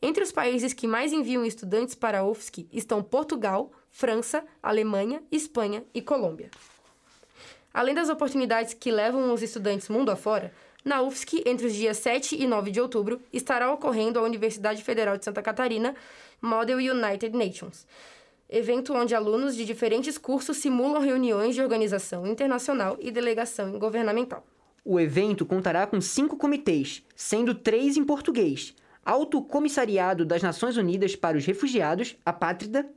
Entre 0.00 0.22
os 0.22 0.30
países 0.30 0.72
que 0.72 0.86
mais 0.86 1.12
enviam 1.12 1.44
estudantes 1.44 1.96
para 1.96 2.20
a 2.20 2.24
UFSC 2.24 2.68
estão 2.72 3.02
Portugal, 3.02 3.72
França, 3.90 4.44
Alemanha, 4.62 5.20
Espanha 5.32 5.84
e 5.92 6.00
Colômbia. 6.00 6.48
Além 7.76 7.94
das 7.94 8.08
oportunidades 8.08 8.72
que 8.72 8.90
levam 8.90 9.34
os 9.34 9.42
estudantes 9.42 9.90
mundo 9.90 10.10
afora, 10.10 10.50
na 10.82 11.02
UFSC, 11.02 11.42
entre 11.44 11.66
os 11.66 11.74
dias 11.74 11.98
7 11.98 12.34
e 12.42 12.46
9 12.46 12.70
de 12.70 12.80
outubro, 12.80 13.20
estará 13.30 13.70
ocorrendo 13.70 14.18
a 14.18 14.22
Universidade 14.22 14.82
Federal 14.82 15.18
de 15.18 15.26
Santa 15.26 15.42
Catarina 15.42 15.94
Model 16.40 16.78
United 16.78 17.36
Nations, 17.36 17.86
evento 18.48 18.94
onde 18.94 19.14
alunos 19.14 19.54
de 19.54 19.66
diferentes 19.66 20.16
cursos 20.16 20.56
simulam 20.56 21.02
reuniões 21.02 21.54
de 21.54 21.60
organização 21.60 22.26
internacional 22.26 22.96
e 22.98 23.10
delegação 23.10 23.78
governamental. 23.78 24.42
O 24.82 24.98
evento 24.98 25.44
contará 25.44 25.86
com 25.86 26.00
cinco 26.00 26.38
comitês, 26.38 27.02
sendo 27.14 27.54
três 27.54 27.98
em 27.98 28.04
português: 28.06 28.74
Alto 29.04 29.42
Comissariado 29.42 30.24
das 30.24 30.42
Nações 30.42 30.78
Unidas 30.78 31.14
para 31.14 31.36
os 31.36 31.44
Refugiados, 31.44 32.16
a 32.24 32.32
Pátrida, 32.32 32.88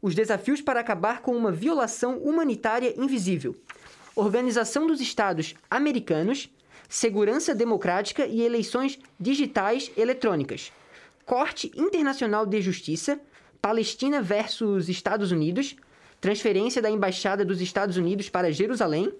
os 0.00 0.14
desafios 0.14 0.60
para 0.60 0.78
acabar 0.78 1.22
com 1.22 1.36
uma 1.36 1.50
violação 1.50 2.18
humanitária 2.18 2.94
invisível, 2.96 3.56
Organização 4.18 4.84
dos 4.84 5.00
Estados 5.00 5.54
Americanos, 5.70 6.50
Segurança 6.88 7.54
Democrática 7.54 8.26
e 8.26 8.42
Eleições 8.42 8.98
Digitais 9.20 9.92
Eletrônicas, 9.96 10.72
Corte 11.24 11.70
Internacional 11.76 12.44
de 12.44 12.60
Justiça, 12.60 13.20
Palestina 13.62 14.20
versus 14.20 14.88
Estados 14.88 15.30
Unidos, 15.30 15.76
transferência 16.20 16.82
da 16.82 16.90
Embaixada 16.90 17.44
dos 17.44 17.60
Estados 17.60 17.96
Unidos 17.96 18.28
para 18.28 18.50
Jerusalém, 18.50 19.12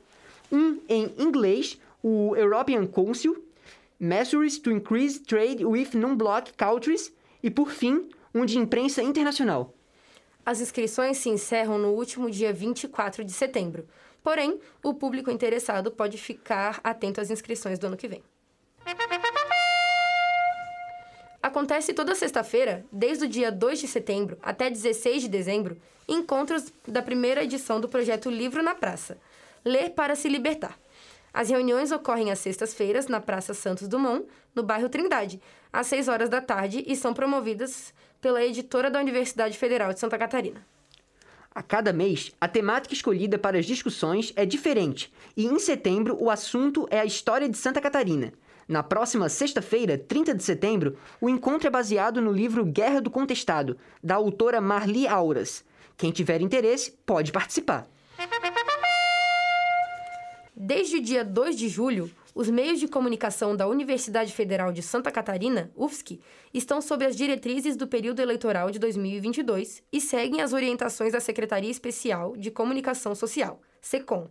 um 0.50 0.80
em 0.88 1.14
inglês, 1.16 1.78
o 2.02 2.34
European 2.34 2.84
Council, 2.84 3.40
Measures 4.00 4.58
to 4.58 4.72
Increase 4.72 5.20
Trade 5.20 5.64
with 5.64 5.90
Non-Bloc 5.94 6.50
Countries 6.56 7.12
e, 7.40 7.48
por 7.48 7.70
fim, 7.70 8.08
um 8.34 8.44
de 8.44 8.58
imprensa 8.58 9.00
internacional. 9.00 9.72
As 10.44 10.60
inscrições 10.60 11.18
se 11.18 11.28
encerram 11.28 11.78
no 11.78 11.92
último 11.92 12.28
dia 12.28 12.52
24 12.52 13.22
de 13.22 13.32
setembro. 13.32 13.86
Porém, 14.22 14.60
o 14.82 14.94
público 14.94 15.30
interessado 15.30 15.90
pode 15.90 16.18
ficar 16.18 16.80
atento 16.82 17.20
às 17.20 17.30
inscrições 17.30 17.78
do 17.78 17.86
ano 17.86 17.96
que 17.96 18.08
vem. 18.08 18.22
Acontece 21.42 21.94
toda 21.94 22.14
sexta-feira, 22.14 22.84
desde 22.90 23.24
o 23.24 23.28
dia 23.28 23.50
2 23.50 23.78
de 23.78 23.88
setembro 23.88 24.36
até 24.42 24.68
16 24.68 25.22
de 25.22 25.28
dezembro, 25.28 25.80
encontros 26.08 26.72
da 26.86 27.00
primeira 27.00 27.44
edição 27.44 27.80
do 27.80 27.88
projeto 27.88 28.28
Livro 28.28 28.62
na 28.62 28.74
Praça 28.74 29.18
Ler 29.64 29.90
para 29.90 30.14
se 30.14 30.28
Libertar. 30.28 30.78
As 31.32 31.50
reuniões 31.50 31.92
ocorrem 31.92 32.30
às 32.30 32.38
sextas-feiras 32.38 33.06
na 33.06 33.20
Praça 33.20 33.54
Santos 33.54 33.86
Dumont, 33.86 34.26
no 34.54 34.62
bairro 34.62 34.88
Trindade, 34.88 35.40
às 35.72 35.86
6 35.86 36.08
horas 36.08 36.28
da 36.28 36.40
tarde 36.40 36.82
e 36.86 36.96
são 36.96 37.12
promovidas 37.12 37.94
pela 38.20 38.42
editora 38.42 38.90
da 38.90 38.98
Universidade 38.98 39.56
Federal 39.56 39.92
de 39.92 40.00
Santa 40.00 40.18
Catarina. 40.18 40.66
A 41.58 41.62
cada 41.64 41.92
mês, 41.92 42.30
a 42.40 42.46
temática 42.46 42.94
escolhida 42.94 43.36
para 43.36 43.58
as 43.58 43.66
discussões 43.66 44.32
é 44.36 44.46
diferente, 44.46 45.12
e 45.36 45.44
em 45.44 45.58
setembro 45.58 46.16
o 46.22 46.30
assunto 46.30 46.86
é 46.88 47.00
a 47.00 47.04
história 47.04 47.48
de 47.48 47.58
Santa 47.58 47.80
Catarina. 47.80 48.32
Na 48.68 48.80
próxima 48.80 49.28
sexta-feira, 49.28 49.98
30 49.98 50.36
de 50.36 50.44
setembro, 50.44 50.96
o 51.20 51.28
encontro 51.28 51.66
é 51.66 51.70
baseado 51.70 52.20
no 52.20 52.30
livro 52.30 52.64
Guerra 52.64 53.00
do 53.00 53.10
Contestado, 53.10 53.76
da 54.00 54.14
autora 54.14 54.60
Marli 54.60 55.08
Auras. 55.08 55.64
Quem 55.96 56.12
tiver 56.12 56.40
interesse, 56.40 56.96
pode 57.04 57.32
participar. 57.32 57.88
Desde 60.54 60.98
o 60.98 61.02
dia 61.02 61.24
2 61.24 61.56
de 61.56 61.68
julho, 61.68 62.08
os 62.38 62.48
meios 62.48 62.78
de 62.78 62.86
comunicação 62.86 63.56
da 63.56 63.66
Universidade 63.66 64.32
Federal 64.32 64.70
de 64.70 64.80
Santa 64.80 65.10
Catarina, 65.10 65.72
UFSC, 65.74 66.20
estão 66.54 66.80
sob 66.80 67.04
as 67.04 67.16
diretrizes 67.16 67.76
do 67.76 67.88
período 67.88 68.22
eleitoral 68.22 68.70
de 68.70 68.78
2022 68.78 69.82
e 69.92 70.00
seguem 70.00 70.40
as 70.40 70.52
orientações 70.52 71.14
da 71.14 71.18
Secretaria 71.18 71.68
Especial 71.68 72.36
de 72.36 72.52
Comunicação 72.52 73.12
Social, 73.12 73.60
SECOM. 73.80 74.30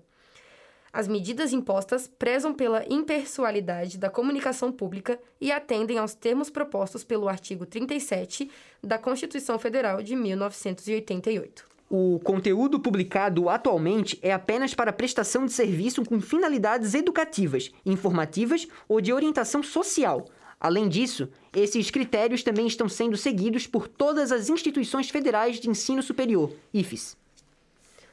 As 0.93 1.05
medidas 1.05 1.51
impostas 1.51 2.07
prezam 2.07 2.53
pela 2.53 2.85
impessoalidade 2.87 3.97
da 3.97 4.09
comunicação 4.09 4.71
pública 4.71 5.19
e 5.41 5.51
atendem 5.51 5.97
aos 5.97 6.13
termos 6.13 6.49
propostos 6.49 7.03
pelo 7.03 7.27
artigo 7.27 7.65
37 7.65 8.49
da 8.81 8.97
Constituição 8.97 9.59
Federal 9.59 10.01
de 10.01 10.15
1988. 10.15 11.76
O 11.89 12.19
conteúdo 12.21 12.81
publicado 12.81 13.47
atualmente 13.47 14.19
é 14.21 14.33
apenas 14.33 14.73
para 14.73 14.91
prestação 14.91 15.45
de 15.45 15.53
serviço 15.53 16.03
com 16.03 16.19
finalidades 16.19 16.93
educativas, 16.93 17.71
informativas 17.85 18.67
ou 18.89 18.99
de 18.99 19.13
orientação 19.13 19.63
social. 19.63 20.25
Além 20.59 20.89
disso, 20.89 21.29
esses 21.55 21.89
critérios 21.89 22.43
também 22.43 22.67
estão 22.67 22.89
sendo 22.89 23.15
seguidos 23.15 23.65
por 23.65 23.87
todas 23.87 24.33
as 24.33 24.49
instituições 24.49 25.09
federais 25.09 25.61
de 25.61 25.69
ensino 25.69 26.03
superior, 26.03 26.51
IFES. 26.73 27.15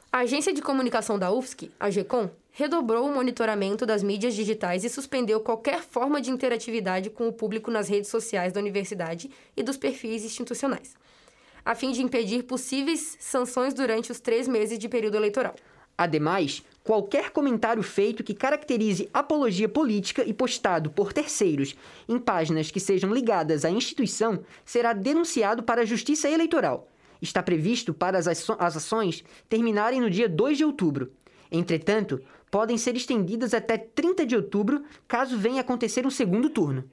A 0.09 0.19
Agência 0.19 0.53
de 0.53 0.61
Comunicação 0.61 1.19
da 1.19 1.29
UFSC, 1.29 1.69
a 1.77 1.89
GECOM, 1.89 2.29
redobrou 2.53 3.09
o 3.09 3.13
monitoramento 3.13 3.85
das 3.85 4.01
mídias 4.01 4.33
digitais 4.33 4.85
e 4.85 4.89
suspendeu 4.89 5.41
qualquer 5.41 5.81
forma 5.81 6.21
de 6.21 6.31
interatividade 6.31 7.09
com 7.09 7.27
o 7.27 7.33
público 7.33 7.69
nas 7.69 7.89
redes 7.89 8.09
sociais 8.09 8.53
da 8.53 8.61
universidade 8.61 9.29
e 9.57 9.61
dos 9.61 9.75
perfis 9.75 10.23
institucionais, 10.23 10.95
a 11.65 11.73
fim 11.73 11.91
de 11.91 12.03
impedir 12.03 12.43
possíveis 12.43 13.17
sanções 13.19 13.73
durante 13.73 14.11
os 14.11 14.19
três 14.19 14.47
meses 14.47 14.77
de 14.77 14.87
período 14.87 15.15
eleitoral. 15.17 15.55
Ademais, 15.97 16.61
qualquer 16.83 17.31
comentário 17.31 17.81
feito 17.81 18.23
que 18.23 18.33
caracterize 18.33 19.09
apologia 19.13 19.67
política 19.67 20.23
e 20.23 20.33
postado 20.33 20.91
por 20.91 21.11
terceiros 21.11 21.75
em 22.07 22.19
páginas 22.19 22.69
que 22.69 22.79
sejam 22.79 23.13
ligadas 23.13 23.65
à 23.65 23.71
instituição 23.71 24.43
será 24.63 24.93
denunciado 24.93 25.63
para 25.63 25.81
a 25.81 25.85
Justiça 25.85 26.29
Eleitoral. 26.29 26.87
Está 27.21 27.41
previsto 27.41 27.93
para 27.93 28.17
as, 28.19 28.27
as 28.27 28.77
ações 28.77 29.23
terminarem 29.49 30.01
no 30.01 30.09
dia 30.09 30.27
2 30.29 30.57
de 30.57 30.65
outubro. 30.65 31.11
Entretanto, 31.49 32.21
podem 32.51 32.77
ser 32.77 32.95
estendidas 32.95 33.53
até 33.53 33.77
30 33.77 34.25
de 34.25 34.35
outubro 34.35 34.83
caso 35.07 35.37
venha 35.37 35.61
acontecer 35.61 36.05
um 36.05 36.11
segundo 36.11 36.49
turno. 36.49 36.89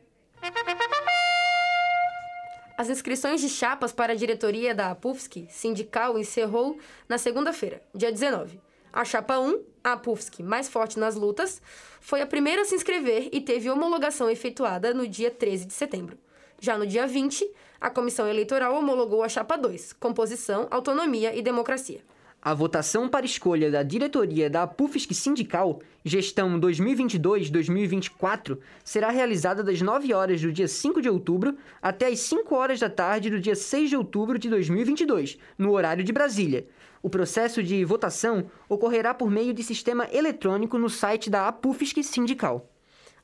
As 2.76 2.88
inscrições 2.88 3.40
de 3.40 3.48
chapas 3.48 3.92
para 3.92 4.12
a 4.12 4.16
diretoria 4.16 4.74
da 4.74 4.90
APUFSC 4.90 5.46
sindical 5.50 6.18
encerrou 6.18 6.78
na 7.08 7.18
segunda-feira, 7.18 7.82
dia 7.94 8.10
19. 8.10 8.58
A 8.92 9.04
chapa 9.04 9.38
1, 9.38 9.62
a 9.84 9.92
APUFSC 9.92 10.42
mais 10.42 10.68
forte 10.68 10.98
nas 10.98 11.14
lutas, 11.14 11.60
foi 12.00 12.22
a 12.22 12.26
primeira 12.26 12.62
a 12.62 12.64
se 12.64 12.74
inscrever 12.74 13.28
e 13.30 13.40
teve 13.40 13.70
homologação 13.70 14.30
efetuada 14.30 14.94
no 14.94 15.06
dia 15.06 15.30
13 15.30 15.66
de 15.66 15.72
setembro. 15.72 16.18
Já 16.60 16.78
no 16.78 16.86
dia 16.86 17.06
20, 17.06 17.46
a 17.80 17.90
comissão 17.90 18.26
eleitoral 18.26 18.74
homologou 18.74 19.22
a 19.22 19.28
chapa 19.28 19.56
2, 19.56 19.92
composição, 19.94 20.66
autonomia 20.70 21.34
e 21.34 21.42
democracia. 21.42 22.00
A 22.44 22.54
votação 22.54 23.08
para 23.08 23.24
escolha 23.24 23.70
da 23.70 23.84
diretoria 23.84 24.50
da 24.50 24.66
PUFSC 24.66 25.14
Sindical, 25.14 25.80
gestão 26.04 26.58
2022-2024, 26.58 28.58
será 28.82 29.10
realizada 29.10 29.62
das 29.62 29.80
9 29.80 30.12
horas 30.12 30.42
do 30.42 30.50
dia 30.50 30.66
5 30.66 31.00
de 31.00 31.08
outubro 31.08 31.56
até 31.80 32.08
as 32.08 32.18
5 32.18 32.52
horas 32.52 32.80
da 32.80 32.90
tarde 32.90 33.30
do 33.30 33.38
dia 33.38 33.54
6 33.54 33.90
de 33.90 33.96
outubro 33.96 34.40
de 34.40 34.48
2022, 34.48 35.38
no 35.56 35.70
horário 35.70 36.02
de 36.02 36.12
Brasília. 36.12 36.66
O 37.00 37.08
processo 37.08 37.62
de 37.62 37.84
votação 37.84 38.50
ocorrerá 38.68 39.14
por 39.14 39.30
meio 39.30 39.54
de 39.54 39.62
sistema 39.62 40.08
eletrônico 40.12 40.76
no 40.76 40.90
site 40.90 41.30
da 41.30 41.46
APUFSC 41.46 42.02
Sindical. 42.02 42.68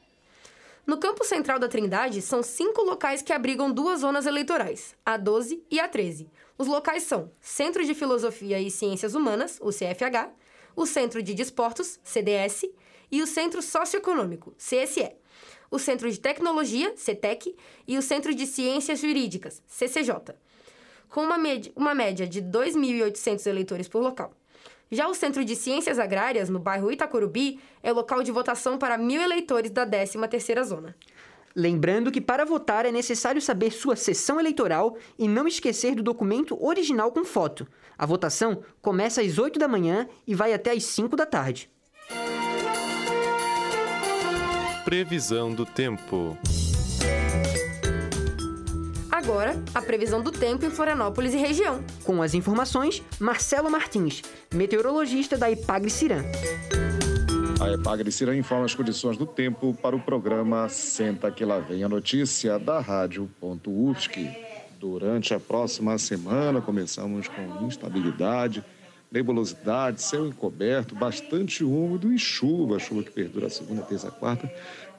No 0.85 0.99
campo 0.99 1.23
central 1.23 1.57
da 1.57 1.67
Trindade, 1.67 2.21
são 2.21 2.43
cinco 2.43 2.83
locais 2.83 3.23
que 3.23 3.33
abrigam 3.33 3.71
duas 3.71 4.01
zonas 4.01 4.27
eleitorais, 4.27 4.95
a 5.03 5.17
12 5.17 5.63
e 5.71 5.79
a 5.79 5.87
13. 5.87 6.29
Os 6.59 6.67
locais 6.67 7.03
são 7.03 7.31
Centro 7.41 7.83
de 7.83 7.95
Filosofia 7.95 8.59
e 8.59 8.69
Ciências 8.69 9.15
Humanas, 9.15 9.57
o 9.61 9.69
CFH, 9.69 10.29
o 10.75 10.85
Centro 10.85 11.23
de 11.23 11.33
Desportos, 11.33 11.99
CDS, 12.03 12.65
e 13.11 13.21
o 13.21 13.27
Centro 13.27 13.63
Socioeconômico, 13.63 14.53
CSE, 14.57 15.11
o 15.71 15.79
Centro 15.79 16.09
de 16.11 16.19
Tecnologia, 16.19 16.93
CETEC, 16.95 17.55
e 17.87 17.97
o 17.97 18.01
Centro 18.01 18.33
de 18.33 18.45
Ciências 18.45 18.99
Jurídicas, 18.99 19.61
CCJ, 19.67 20.35
com 21.11 21.21
uma, 21.21 21.37
média- 21.37 21.71
uma 21.75 21.93
média 21.93 22.25
de 22.25 22.41
2.800 22.41 23.45
eleitores 23.45 23.87
por 23.87 24.01
local. 24.01 24.31
Já 24.89 25.07
o 25.07 25.13
Centro 25.13 25.45
de 25.45 25.55
Ciências 25.55 25.99
Agrárias, 25.99 26.49
no 26.49 26.57
bairro 26.59 26.91
Itacorubi, 26.91 27.59
é 27.83 27.91
local 27.91 28.23
de 28.23 28.31
votação 28.31 28.77
para 28.77 28.97
mil 28.97 29.21
eleitores 29.21 29.69
da 29.71 29.85
13ª 29.85 30.63
Zona. 30.63 30.95
Lembrando 31.55 32.11
que 32.11 32.19
para 32.21 32.45
votar 32.45 32.85
é 32.85 32.91
necessário 32.91 33.41
saber 33.41 33.71
sua 33.71 33.95
sessão 33.95 34.39
eleitoral 34.39 34.97
e 35.19 35.27
não 35.27 35.47
esquecer 35.47 35.95
do 35.95 36.01
documento 36.03 36.57
original 36.65 37.11
com 37.11 37.23
foto. 37.25 37.67
A 37.97 38.05
votação 38.05 38.63
começa 38.81 39.21
às 39.21 39.37
8 39.37 39.59
da 39.59 39.67
manhã 39.67 40.07
e 40.25 40.33
vai 40.33 40.53
até 40.53 40.71
às 40.71 40.83
5 40.85 41.15
da 41.15 41.25
tarde. 41.25 41.69
Previsão 44.85 45.51
do 45.53 45.65
tempo. 45.65 46.37
Agora, 49.41 49.59
a 49.73 49.81
previsão 49.81 50.21
do 50.21 50.31
tempo 50.31 50.63
em 50.67 50.69
Florianópolis 50.69 51.33
e 51.33 51.37
região. 51.37 51.83
Com 52.03 52.21
as 52.21 52.35
informações, 52.35 53.01
Marcelo 53.19 53.71
Martins, 53.71 54.21
meteorologista 54.53 55.35
da 55.35 55.49
Ipagre 55.49 55.89
Cirã. 55.89 56.21
A 57.59 57.71
Epagrecira 57.71 58.35
informa 58.35 58.65
as 58.65 58.75
condições 58.75 59.17
do 59.17 59.25
tempo 59.25 59.75
para 59.81 59.95
o 59.95 59.99
programa 59.99 60.69
Senta 60.69 61.31
que 61.31 61.43
lá 61.43 61.57
vem 61.57 61.83
a 61.83 61.89
notícia 61.89 62.59
da 62.59 62.79
Rádio.UFSC. 62.79 64.29
Durante 64.79 65.33
a 65.33 65.39
próxima 65.39 65.97
semana, 65.97 66.61
começamos 66.61 67.27
com 67.27 67.65
instabilidade, 67.65 68.63
nebulosidade, 69.11 70.01
céu 70.01 70.25
encoberto, 70.25 70.95
bastante 70.95 71.63
úmido 71.63 72.13
e 72.13 72.17
chuva, 72.17 72.79
chuva 72.79 73.03
que 73.03 73.11
perdura 73.11 73.49
segunda, 73.49 73.81
terça, 73.81 74.09
quarta 74.09 74.49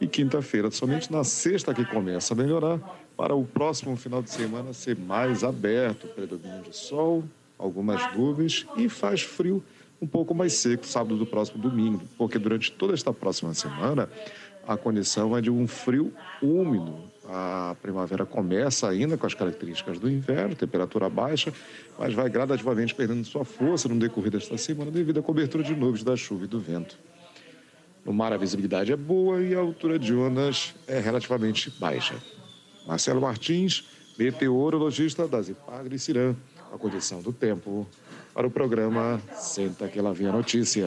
e 0.00 0.06
quinta-feira. 0.06 0.70
Somente 0.70 1.10
na 1.10 1.24
sexta 1.24 1.72
que 1.72 1.84
começa 1.84 2.34
a 2.34 2.36
melhorar, 2.36 2.78
para 3.16 3.34
o 3.34 3.44
próximo 3.44 3.96
final 3.96 4.22
de 4.22 4.30
semana 4.30 4.72
ser 4.72 4.96
mais 4.96 5.44
aberto, 5.44 6.08
predomínio 6.08 6.62
de 6.62 6.76
sol, 6.76 7.24
algumas 7.58 8.14
nuvens 8.14 8.66
e 8.76 8.88
faz 8.88 9.22
frio 9.22 9.62
um 10.00 10.06
pouco 10.06 10.34
mais 10.34 10.54
seco 10.54 10.84
sábado 10.84 11.16
do 11.16 11.24
próximo 11.24 11.62
domingo, 11.62 12.02
porque 12.18 12.38
durante 12.38 12.72
toda 12.72 12.92
esta 12.92 13.12
próxima 13.12 13.54
semana 13.54 14.08
a 14.66 14.76
condição 14.76 15.36
é 15.36 15.40
de 15.40 15.50
um 15.50 15.66
frio 15.68 16.12
úmido. 16.42 17.11
A 17.28 17.76
primavera 17.80 18.26
começa 18.26 18.88
ainda 18.88 19.16
com 19.16 19.26
as 19.26 19.34
características 19.34 19.98
do 19.98 20.10
inverno, 20.10 20.56
temperatura 20.56 21.08
baixa, 21.08 21.52
mas 21.98 22.12
vai 22.14 22.28
gradativamente 22.28 22.94
perdendo 22.94 23.24
sua 23.24 23.44
força 23.44 23.88
no 23.88 23.98
decorrer 23.98 24.30
desta 24.30 24.58
semana 24.58 24.90
devido 24.90 25.20
à 25.20 25.22
cobertura 25.22 25.62
de 25.62 25.74
nuvens 25.74 26.02
da 26.02 26.16
chuva 26.16 26.44
e 26.44 26.48
do 26.48 26.58
vento. 26.58 26.98
No 28.04 28.12
mar 28.12 28.32
a 28.32 28.36
visibilidade 28.36 28.92
é 28.92 28.96
boa 28.96 29.40
e 29.40 29.54
a 29.54 29.60
altura 29.60 29.98
de 29.98 30.12
ondas 30.12 30.74
é 30.88 30.98
relativamente 30.98 31.70
baixa. 31.78 32.16
Marcelo 32.86 33.20
Martins, 33.20 33.84
meteorologista 34.18 35.28
das 35.28 35.48
Ipagre 35.48 35.98
Cirã, 35.98 36.34
a 36.72 36.76
condição 36.76 37.22
do 37.22 37.32
tempo 37.32 37.86
para 38.34 38.46
o 38.46 38.50
programa 38.50 39.20
Senta 39.34 39.86
que 39.86 40.00
lá 40.00 40.12
vem 40.12 40.26
a 40.26 40.32
notícia. 40.32 40.84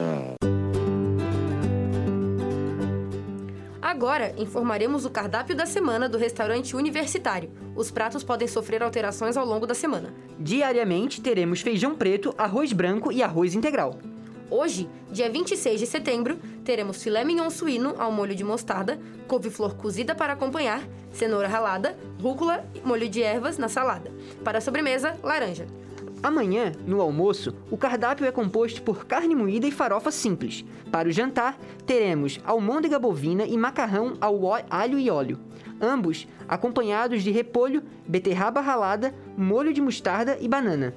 Agora, 3.96 4.34
informaremos 4.36 5.06
o 5.06 5.10
cardápio 5.10 5.56
da 5.56 5.64
semana 5.64 6.06
do 6.06 6.18
restaurante 6.18 6.76
universitário. 6.76 7.50
Os 7.74 7.90
pratos 7.90 8.22
podem 8.22 8.46
sofrer 8.46 8.82
alterações 8.82 9.38
ao 9.38 9.46
longo 9.46 9.66
da 9.66 9.72
semana. 9.72 10.12
Diariamente 10.38 11.22
teremos 11.22 11.62
feijão 11.62 11.94
preto, 11.94 12.34
arroz 12.36 12.74
branco 12.74 13.10
e 13.10 13.22
arroz 13.22 13.54
integral. 13.54 13.98
Hoje, 14.50 14.86
dia 15.10 15.30
26 15.30 15.80
de 15.80 15.86
setembro, 15.86 16.36
teremos 16.62 17.02
filé 17.02 17.24
mignon 17.24 17.48
suíno 17.48 17.94
ao 17.96 18.12
molho 18.12 18.34
de 18.34 18.44
mostarda, 18.44 19.00
couve-flor 19.26 19.76
cozida 19.76 20.14
para 20.14 20.34
acompanhar, 20.34 20.82
cenoura 21.10 21.48
ralada, 21.48 21.96
rúcula 22.20 22.66
e 22.74 22.86
molho 22.86 23.08
de 23.08 23.22
ervas 23.22 23.56
na 23.56 23.66
salada. 23.66 24.12
Para 24.44 24.58
a 24.58 24.60
sobremesa, 24.60 25.16
laranja. 25.22 25.66
Amanhã, 26.26 26.72
no 26.84 27.00
almoço, 27.00 27.54
o 27.70 27.76
cardápio 27.76 28.26
é 28.26 28.32
composto 28.32 28.82
por 28.82 29.06
carne 29.06 29.32
moída 29.32 29.64
e 29.64 29.70
farofa 29.70 30.10
simples. 30.10 30.64
Para 30.90 31.08
o 31.08 31.12
jantar, 31.12 31.56
teremos 31.86 32.40
almôndega 32.44 32.98
bovina 32.98 33.44
e 33.44 33.56
macarrão 33.56 34.14
ao 34.20 34.40
alho 34.68 34.98
e 34.98 35.08
óleo. 35.08 35.38
Ambos 35.80 36.26
acompanhados 36.48 37.22
de 37.22 37.30
repolho, 37.30 37.80
beterraba 38.08 38.60
ralada, 38.60 39.14
molho 39.38 39.72
de 39.72 39.80
mostarda 39.80 40.36
e 40.40 40.48
banana. 40.48 40.92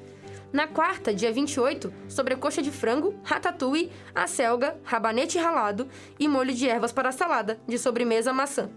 Na 0.51 0.65
quarta, 0.65 1.13
dia 1.13 1.31
28, 1.31 1.93
sobrecoxa 2.07 2.63
de 2.63 2.71
frango, 2.71 3.13
ratatouille, 3.23 3.91
acelga, 4.15 4.77
rabanete 4.83 5.37
ralado 5.37 5.87
e 6.19 6.27
molho 6.27 6.55
de 6.55 6.67
ervas 6.67 6.91
para 6.91 7.11
salada, 7.11 7.59
de 7.67 7.77
sobremesa 7.77 8.33
maçã. 8.33 8.67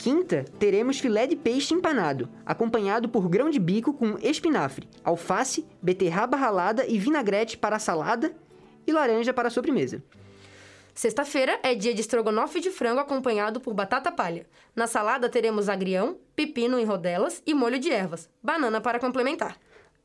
Quinta, 0.00 0.46
teremos 0.58 0.98
filé 0.98 1.26
de 1.26 1.36
peixe 1.36 1.74
empanado, 1.74 2.26
acompanhado 2.46 3.06
por 3.06 3.28
grão 3.28 3.50
de 3.50 3.58
bico 3.58 3.92
com 3.92 4.16
espinafre, 4.22 4.88
alface, 5.04 5.66
beterraba 5.82 6.38
ralada 6.38 6.86
e 6.86 6.98
vinagrete 6.98 7.58
para 7.58 7.76
a 7.76 7.78
salada 7.78 8.34
e 8.86 8.92
laranja 8.92 9.34
para 9.34 9.48
a 9.48 9.50
sobremesa. 9.50 10.02
Sexta-feira 10.94 11.60
é 11.62 11.74
dia 11.74 11.92
de 11.92 12.00
estrogonofe 12.00 12.60
de 12.60 12.70
frango 12.70 12.98
acompanhado 12.98 13.60
por 13.60 13.74
batata 13.74 14.10
palha. 14.10 14.46
Na 14.74 14.86
salada 14.86 15.28
teremos 15.28 15.68
agrião, 15.68 16.16
pepino 16.34 16.78
em 16.78 16.84
rodelas 16.86 17.42
e 17.46 17.52
molho 17.52 17.78
de 17.78 17.90
ervas. 17.90 18.26
Banana 18.42 18.80
para 18.80 18.98
complementar. 18.98 19.58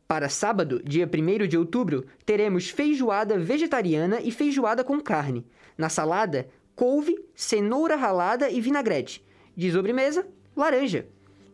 Para 0.05 0.27
sábado, 0.27 0.81
dia 0.83 1.09
1 1.09 1.47
de 1.47 1.57
outubro, 1.57 2.05
teremos 2.25 2.69
feijoada 2.69 3.39
vegetariana 3.39 4.19
e 4.21 4.29
feijoada 4.29 4.83
com 4.83 4.99
carne. 4.99 5.47
Na 5.77 5.87
salada, 5.87 6.49
couve, 6.75 7.17
cenoura 7.33 7.95
ralada 7.95 8.49
e 8.49 8.59
vinagrete. 8.59 9.23
De 9.55 9.71
sobremesa, 9.71 10.27
laranja. 10.55 11.05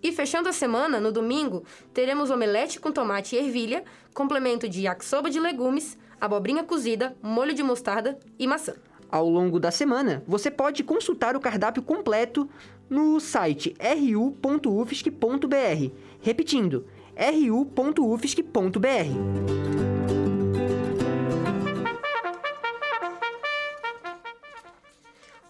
E 0.04 0.12
fechando 0.12 0.50
a 0.50 0.54
semana, 0.54 1.00
no 1.00 1.12
domingo, 1.12 1.64
teremos 1.94 2.32
omelete 2.32 2.80
com 2.80 2.92
tomate 2.92 3.36
e 3.36 3.40
ervilha, 3.40 3.84
complemento 4.14 4.68
de 4.68 4.82
yakisoba 4.82 5.30
de 5.30 5.40
legumes, 5.40 5.98
abobrinha 6.20 6.64
cozida, 6.64 7.16
molho 7.22 7.54
de 7.54 7.62
mostarda 7.62 8.18
e 8.40 8.48
maçã. 8.48 8.74
Ao 9.12 9.30
longo 9.30 9.60
da 9.60 9.70
semana, 9.72 10.24
você 10.26 10.50
pode 10.50 10.84
consultar 10.84 11.36
o 11.36 11.40
cardápio 11.40 11.84
completo 11.84 12.50
no 12.90 13.20
site 13.20 13.76
ru.ufsc.br. 13.80 15.12
Repetindo, 16.22 16.88
ru.ufsc.br. 17.16 18.82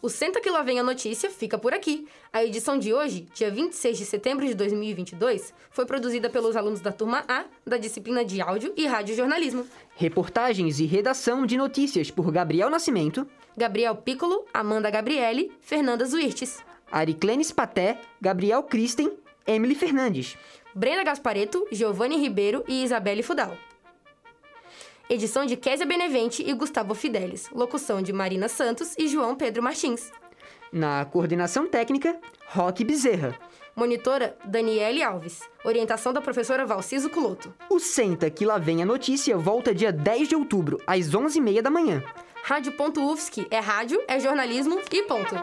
O 0.02 0.10
Senta 0.10 0.42
que 0.42 0.50
lá 0.50 0.64
vem 0.64 0.80
a 0.80 0.84
notícia 0.84 1.30
fica 1.30 1.60
por 1.60 1.76
aqui. 1.76 2.08
A 2.34 2.44
edição 2.44 2.80
de 2.80 2.92
hoje, 2.92 3.28
dia 3.36 3.52
26 3.52 4.00
de 4.00 4.06
setembro 4.06 4.48
de 4.48 4.56
2022, 4.56 5.54
foi 5.70 5.86
produzida 5.86 6.28
pelos 6.28 6.56
alunos 6.56 6.82
da 6.82 6.92
turma 6.92 7.24
A 7.28 7.46
da 7.64 7.78
disciplina 7.78 8.26
de 8.26 8.42
áudio 8.42 8.74
e 8.76 8.88
rádio 8.88 9.16
jornalismo. 9.16 9.64
Reportagens 9.96 10.80
e 10.80 10.88
redação 10.88 11.46
de 11.46 11.56
notícias 11.56 12.10
por 12.10 12.32
Gabriel 12.32 12.68
Nascimento, 12.68 13.28
Gabriel 13.56 13.96
Piccolo, 13.96 14.44
Amanda 14.52 14.90
Gabriele, 14.90 15.52
Fernanda 15.62 16.04
Zuirtes, 16.04 16.58
Ariclenes 16.92 17.52
Paté, 17.52 18.02
Gabriel 18.20 18.64
Kristen, 18.64 19.12
Emily 19.46 19.76
Fernandes. 19.76 20.36
Brenda 20.74 21.04
Gaspareto, 21.04 21.68
Giovanni 21.72 22.18
Ribeiro 22.18 22.64
e 22.68 22.84
Isabelle 22.84 23.22
Fudal. 23.22 23.56
Edição 25.12 25.46
de 25.46 25.58
Késia 25.58 25.86
Benevente 25.86 26.42
e 26.42 26.54
Gustavo 26.54 26.96
Fidelis. 26.96 27.50
Locução 27.52 28.02
de 28.02 28.14
Marina 28.14 28.48
Santos 28.48 28.96
e 28.98 29.10
João 29.10 29.36
Pedro 29.36 29.62
Martins. 29.62 30.10
Na 30.72 31.04
coordenação 31.04 31.68
técnica, 31.68 32.18
Roque 32.48 32.86
Bezerra. 32.86 33.38
Monitora, 33.76 34.38
Daniele 34.46 35.04
Alves. 35.04 35.42
Orientação 35.66 36.14
da 36.14 36.22
professora 36.22 36.66
Valciso 36.66 37.10
Culoto. 37.10 37.54
O 37.70 37.78
Senta 37.78 38.30
que 38.30 38.46
lá 38.46 38.58
vem 38.58 38.82
a 38.82 38.86
notícia 38.86 39.38
volta 39.38 39.76
dia 39.76 39.92
10 39.92 40.30
de 40.30 40.36
outubro, 40.38 40.82
às 40.88 41.10
11h30 41.10 41.62
da 41.62 41.70
manhã. 41.70 42.02
Rádio.UFSC 42.44 43.48
é 43.52 43.60
rádio, 43.60 44.02
é 44.08 44.18
jornalismo 44.18 44.80
e 44.94 45.04
ponto. 45.04 45.36